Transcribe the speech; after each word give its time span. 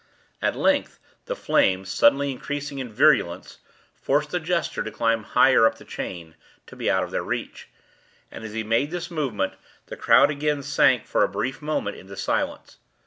At 0.41 0.55
length 0.55 0.97
the 1.25 1.35
flames, 1.35 1.91
suddenly 1.91 2.31
increasing 2.31 2.79
in 2.79 2.91
virulence, 2.91 3.59
forced 3.93 4.31
the 4.31 4.39
jester 4.39 4.81
to 4.81 4.89
climb 4.89 5.21
higher 5.21 5.67
up 5.67 5.77
the 5.77 5.85
chain, 5.85 6.33
to 6.65 6.75
be 6.75 6.89
out 6.89 7.03
of 7.03 7.11
their 7.11 7.21
reach; 7.21 7.69
and, 8.31 8.43
as 8.43 8.53
he 8.53 8.63
made 8.63 8.89
this 8.89 9.11
movement, 9.11 9.53
the 9.85 9.95
crowd 9.97 10.31
again 10.31 10.63
sank, 10.63 11.05
for 11.05 11.23
a 11.23 11.27
brief 11.29 11.61
instant, 11.61 11.95
into 11.95 12.15
silence. 12.17 12.79